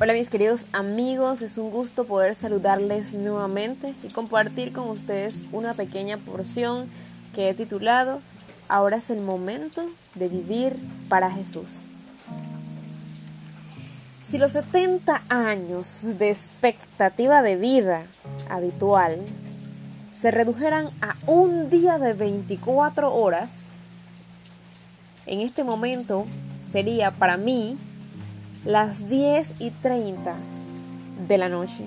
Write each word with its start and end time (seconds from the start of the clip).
Hola 0.00 0.12
mis 0.12 0.28
queridos 0.28 0.66
amigos, 0.72 1.40
es 1.40 1.56
un 1.56 1.70
gusto 1.70 2.04
poder 2.04 2.34
saludarles 2.34 3.14
nuevamente 3.14 3.94
y 4.02 4.08
compartir 4.08 4.72
con 4.72 4.88
ustedes 4.88 5.44
una 5.52 5.72
pequeña 5.72 6.16
porción 6.16 6.88
que 7.32 7.48
he 7.48 7.54
titulado 7.54 8.20
Ahora 8.68 8.96
es 8.96 9.10
el 9.10 9.20
momento 9.20 9.88
de 10.16 10.26
vivir 10.26 10.74
para 11.08 11.30
Jesús. 11.30 11.84
Si 14.24 14.36
los 14.36 14.52
70 14.52 15.22
años 15.28 16.18
de 16.18 16.30
expectativa 16.30 17.42
de 17.42 17.54
vida 17.54 18.02
habitual 18.50 19.16
se 20.12 20.32
redujeran 20.32 20.90
a 21.02 21.14
un 21.28 21.70
día 21.70 21.98
de 21.98 22.14
24 22.14 23.14
horas, 23.14 23.66
en 25.26 25.40
este 25.40 25.62
momento 25.62 26.26
sería 26.72 27.12
para 27.12 27.36
mí 27.36 27.78
las 28.64 29.10
10 29.10 29.56
y 29.58 29.70
30 29.70 30.34
de 31.28 31.38
la 31.38 31.50
noche. 31.50 31.84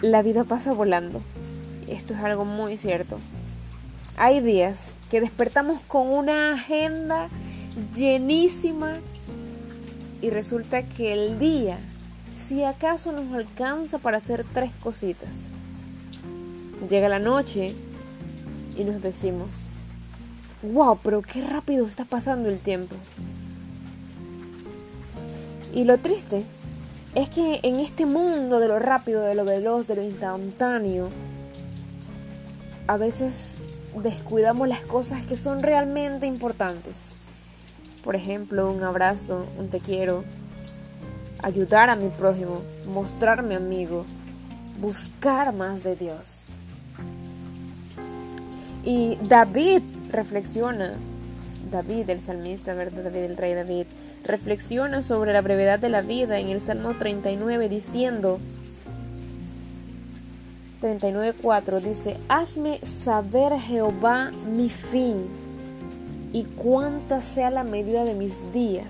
La 0.00 0.22
vida 0.22 0.44
pasa 0.44 0.72
volando. 0.72 1.20
Esto 1.88 2.14
es 2.14 2.20
algo 2.20 2.44
muy 2.44 2.76
cierto. 2.78 3.18
Hay 4.16 4.40
días 4.40 4.92
que 5.10 5.20
despertamos 5.20 5.80
con 5.88 6.08
una 6.08 6.54
agenda 6.54 7.28
llenísima 7.96 8.98
y 10.22 10.30
resulta 10.30 10.84
que 10.84 11.12
el 11.12 11.40
día, 11.40 11.76
si 12.36 12.62
acaso 12.62 13.10
nos 13.10 13.32
alcanza 13.34 13.98
para 13.98 14.18
hacer 14.18 14.44
tres 14.54 14.70
cositas, 14.82 15.46
llega 16.88 17.08
la 17.08 17.18
noche 17.18 17.74
y 18.76 18.84
nos 18.84 19.02
decimos, 19.02 19.64
wow, 20.62 20.96
pero 21.02 21.22
qué 21.22 21.44
rápido 21.44 21.86
está 21.86 22.04
pasando 22.04 22.48
el 22.48 22.58
tiempo. 22.58 22.94
Y 25.72 25.84
lo 25.84 25.98
triste 25.98 26.44
es 27.14 27.28
que 27.28 27.60
en 27.62 27.80
este 27.80 28.06
mundo 28.06 28.60
de 28.60 28.68
lo 28.68 28.78
rápido, 28.78 29.22
de 29.22 29.34
lo 29.34 29.44
veloz, 29.44 29.86
de 29.86 29.96
lo 29.96 30.02
instantáneo, 30.02 31.08
a 32.86 32.96
veces 32.96 33.56
descuidamos 34.02 34.68
las 34.68 34.80
cosas 34.80 35.24
que 35.24 35.36
son 35.36 35.62
realmente 35.62 36.26
importantes. 36.26 37.10
Por 38.04 38.16
ejemplo, 38.16 38.70
un 38.70 38.82
abrazo, 38.82 39.46
un 39.58 39.68
te 39.68 39.80
quiero, 39.80 40.24
ayudar 41.42 41.90
a 41.90 41.96
mi 41.96 42.08
prójimo, 42.08 42.62
mostrarme 42.86 43.54
amigo, 43.54 44.04
buscar 44.80 45.52
más 45.54 45.82
de 45.82 45.96
Dios. 45.96 46.38
Y 48.84 49.18
David 49.22 49.82
reflexiona, 50.10 50.94
David 51.70 52.08
el 52.10 52.20
salmista, 52.20 52.74
¿verdad? 52.74 53.04
David 53.04 53.24
el 53.24 53.36
rey 53.36 53.54
David, 53.54 53.86
reflexiona 54.24 55.02
sobre 55.02 55.32
la 55.32 55.40
brevedad 55.40 55.78
de 55.78 55.88
la 55.88 56.02
vida 56.02 56.38
en 56.38 56.48
el 56.48 56.60
Salmo 56.60 56.94
39 56.94 57.68
diciendo, 57.68 58.38
39.4 60.82 61.80
dice, 61.80 62.16
hazme 62.28 62.78
saber 62.82 63.52
Jehová 63.58 64.30
mi 64.30 64.70
fin 64.70 65.26
y 66.32 66.44
cuánta 66.44 67.20
sea 67.22 67.50
la 67.50 67.64
medida 67.64 68.04
de 68.04 68.14
mis 68.14 68.52
días, 68.52 68.86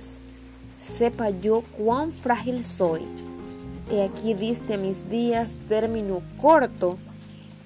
sepa 0.82 1.30
yo 1.30 1.62
cuán 1.78 2.12
frágil 2.12 2.64
soy. 2.64 3.02
He 3.90 4.04
aquí 4.04 4.34
diste 4.34 4.74
a 4.74 4.78
mis 4.78 5.10
días 5.10 5.48
término 5.68 6.22
corto 6.40 6.96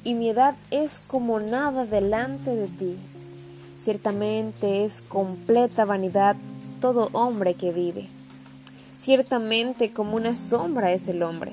y 0.05 0.15
mi 0.15 0.31
edad 0.31 0.55
es 0.71 1.01
como 1.07 1.39
nada 1.41 1.85
delante 1.85 2.55
de 2.55 2.67
ti. 2.67 2.97
Ciertamente 3.79 4.85
es 4.85 5.03
completa 5.03 5.85
vanidad 5.85 6.37
todo 6.85 7.09
hombre 7.15 7.55
que 7.55 7.73
vive. 7.73 8.09
Ciertamente 8.95 9.91
como 9.95 10.17
una 10.17 10.37
sombra 10.37 10.93
es 10.93 11.09
el 11.09 11.23
hombre. 11.23 11.53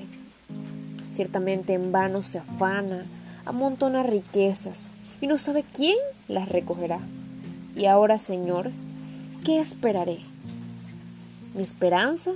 Ciertamente 1.10 1.72
en 1.72 1.90
vano 1.90 2.22
se 2.22 2.36
afana, 2.36 3.06
amontona 3.46 4.02
riquezas 4.02 4.82
y 5.22 5.28
no 5.28 5.38
sabe 5.38 5.64
quién 5.74 5.96
las 6.28 6.50
recogerá. 6.50 6.98
Y 7.74 7.86
ahora, 7.86 8.18
Señor, 8.18 8.70
¿qué 9.42 9.58
esperaré? 9.58 10.18
Mi 11.54 11.62
esperanza 11.62 12.32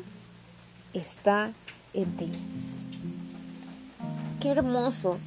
está 0.94 1.50
en 1.92 2.16
ti. 2.16 2.32
Qué 4.40 4.48
hermoso 4.48 5.18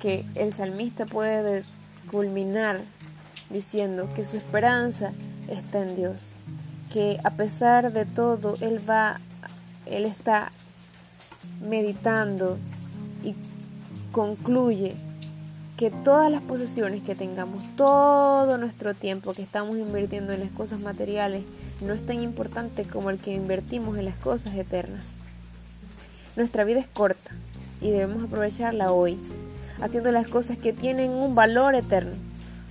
que 0.00 0.26
el 0.34 0.52
salmista 0.52 1.06
puede 1.06 1.64
culminar 2.10 2.78
diciendo 3.48 4.06
que 4.14 4.26
su 4.26 4.36
esperanza 4.36 5.12
está 5.48 5.80
en 5.80 5.96
Dios 5.96 6.34
que 6.92 7.18
a 7.24 7.30
pesar 7.30 7.92
de 7.92 8.04
todo 8.04 8.56
él 8.60 8.80
va, 8.88 9.16
él 9.86 10.04
está 10.04 10.50
meditando 11.68 12.58
y 13.22 13.34
concluye 14.12 14.94
que 15.76 15.90
todas 15.90 16.30
las 16.30 16.42
posesiones 16.42 17.02
que 17.02 17.14
tengamos, 17.14 17.62
todo 17.76 18.58
nuestro 18.58 18.92
tiempo 18.92 19.32
que 19.32 19.42
estamos 19.42 19.78
invirtiendo 19.78 20.32
en 20.32 20.40
las 20.40 20.50
cosas 20.50 20.80
materiales, 20.80 21.42
no 21.80 21.94
es 21.94 22.04
tan 22.04 22.22
importante 22.22 22.84
como 22.84 23.08
el 23.08 23.18
que 23.18 23.32
invertimos 23.32 23.96
en 23.96 24.04
las 24.04 24.16
cosas 24.16 24.54
eternas. 24.56 25.14
Nuestra 26.36 26.64
vida 26.64 26.80
es 26.80 26.86
corta 26.86 27.30
y 27.80 27.90
debemos 27.90 28.24
aprovecharla 28.24 28.92
hoy, 28.92 29.18
haciendo 29.80 30.12
las 30.12 30.28
cosas 30.28 30.58
que 30.58 30.72
tienen 30.72 31.12
un 31.12 31.34
valor 31.34 31.74
eterno, 31.74 32.12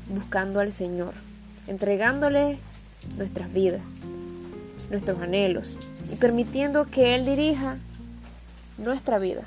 buscando 0.10 0.60
al 0.60 0.72
Señor, 0.72 1.14
entregándole 1.68 2.60
nuestras 3.18 3.52
vidas, 3.52 3.82
nuestros 4.90 5.22
anhelos 5.22 5.78
y 6.12 6.16
permitiendo 6.16 6.86
que 6.86 7.16
Él 7.16 7.26
dirija 7.26 7.78
nuestra 8.78 9.20
vida, 9.20 9.44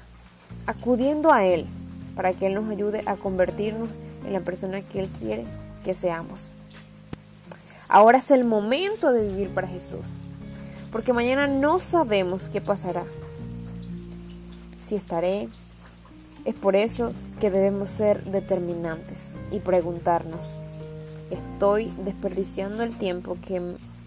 acudiendo 0.67 1.33
a 1.33 1.45
Él 1.45 1.67
para 2.15 2.33
que 2.33 2.47
Él 2.47 2.55
nos 2.55 2.69
ayude 2.69 3.03
a 3.07 3.17
convertirnos 3.17 3.89
en 4.27 4.33
la 4.33 4.41
persona 4.41 4.83
que 4.83 5.01
Él 5.01 5.09
quiere 5.19 5.45
que 5.85 5.95
seamos. 5.95 6.53
Ahora 7.89 8.19
es 8.19 8.31
el 8.31 8.45
momento 8.45 9.13
de 9.13 9.29
vivir 9.29 9.51
para 9.51 9.69
Jesús, 9.69 10.17
porque 10.91 11.13
mañana 11.13 11.47
no 11.47 11.79
sabemos 11.79 12.49
qué 12.49 12.61
pasará, 12.61 13.05
si 14.81 14.97
estaré. 14.97 15.49
Es 16.45 16.55
por 16.55 16.75
eso 16.75 17.13
que 17.39 17.51
debemos 17.51 17.91
ser 17.91 18.25
determinantes 18.25 19.35
y 19.53 19.61
preguntarnos, 19.61 20.59
¿estoy 21.31 21.93
desperdiciando 22.05 22.83
el 22.83 22.97
tiempo 22.97 23.37
que 23.47 23.61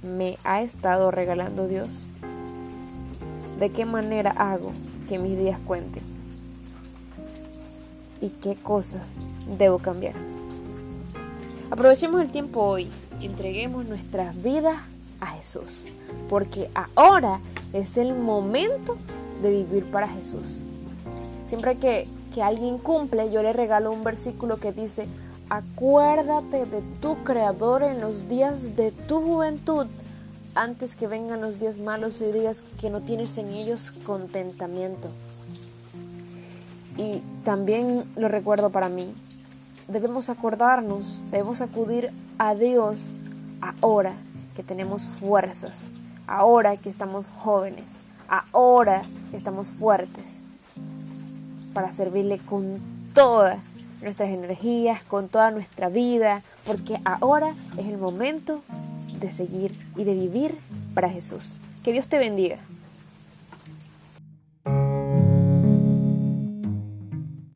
me 0.05 0.37
ha 0.43 0.61
estado 0.61 1.11
regalando 1.11 1.67
Dios? 1.67 2.05
¿De 3.59 3.69
qué 3.71 3.85
manera 3.85 4.31
hago 4.31 4.71
que 5.07 5.19
mis 5.19 5.37
días 5.37 5.59
cuenten? 5.65 6.03
¿Y 8.21 8.29
qué 8.29 8.55
cosas 8.55 9.15
debo 9.57 9.79
cambiar? 9.79 10.15
Aprovechemos 11.71 12.21
el 12.21 12.31
tiempo 12.31 12.61
hoy 12.61 12.89
entreguemos 13.25 13.85
nuestras 13.85 14.41
vidas 14.41 14.77
a 15.19 15.27
Jesús, 15.27 15.87
porque 16.29 16.69
ahora 16.95 17.39
es 17.73 17.97
el 17.97 18.13
momento 18.13 18.97
de 19.41 19.51
vivir 19.51 19.85
para 19.85 20.07
Jesús. 20.07 20.59
Siempre 21.47 21.77
que, 21.77 22.07
que 22.33 22.43
alguien 22.43 22.77
cumple, 22.77 23.31
yo 23.31 23.41
le 23.41 23.53
regalo 23.53 23.91
un 23.91 24.03
versículo 24.03 24.57
que 24.57 24.71
dice, 24.71 25.07
Acuérdate 25.49 26.65
de 26.65 26.81
tu 27.01 27.23
Creador 27.23 27.83
en 27.83 28.01
los 28.01 28.27
días 28.27 28.75
de 28.75 28.91
tu 28.91 29.21
juventud, 29.21 29.85
antes 30.55 30.95
que 30.95 31.07
vengan 31.07 31.41
los 31.41 31.59
días 31.59 31.77
malos 31.77 32.19
y 32.21 32.31
días 32.31 32.63
que 32.81 32.89
no 32.89 33.01
tienes 33.01 33.37
en 33.37 33.49
ellos 33.49 33.91
contentamiento. 34.07 35.07
Y 36.97 37.21
también 37.43 38.03
lo 38.15 38.27
recuerdo 38.27 38.71
para 38.71 38.89
mí. 38.89 39.13
Debemos 39.87 40.29
acordarnos, 40.29 41.19
debemos 41.29 41.61
acudir 41.61 42.09
a 42.39 42.55
Dios 42.55 43.09
ahora 43.81 44.13
que 44.55 44.63
tenemos 44.63 45.03
fuerzas, 45.03 45.89
ahora 46.25 46.75
que 46.75 46.89
estamos 46.89 47.27
jóvenes, 47.43 47.97
ahora 48.51 49.03
que 49.29 49.37
estamos 49.37 49.67
fuertes, 49.67 50.39
para 51.75 51.91
servirle 51.91 52.39
con 52.39 52.79
toda 53.13 53.59
nuestras 54.01 54.29
energías, 54.29 55.01
con 55.03 55.29
toda 55.29 55.51
nuestra 55.51 55.89
vida, 55.89 56.41
porque 56.65 56.99
ahora 57.05 57.53
es 57.77 57.87
el 57.87 57.97
momento 57.97 58.61
de 59.19 59.29
seguir 59.29 59.71
y 59.95 60.03
de 60.03 60.13
vivir 60.13 60.55
para 60.93 61.09
Jesús. 61.09 61.53
Que 61.83 61.91
Dios 61.91 62.07
te 62.07 62.17
bendiga. 62.17 62.57